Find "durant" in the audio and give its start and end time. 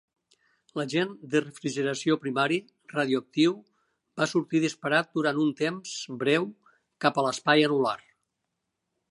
5.19-5.43